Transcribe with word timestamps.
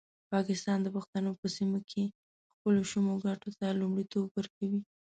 پاکستان 0.33 0.77
د 0.81 0.87
پښتنو 0.95 1.31
په 1.41 1.47
سیمه 1.57 1.79
کې 1.89 2.03
خپلو 2.53 2.81
شومو 2.91 3.13
ګټو 3.25 3.49
ته 3.59 3.67
لومړیتوب 3.79 4.25
ورکوي. 4.33 4.81